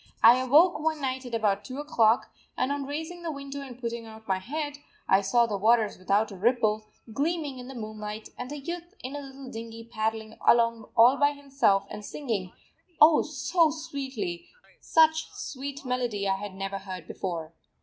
[0.23, 4.07] I awoke one night at about 2 o'clock, and, on raising the window and putting
[4.07, 8.51] out my head, I saw the waters without a ripple, gleaming in the moonlight, and
[8.51, 12.51] a youth in a little dinghy paddling along all by himself and singing,
[12.99, 14.47] oh so sweetly,
[14.79, 17.53] such sweet melody I had never heard before.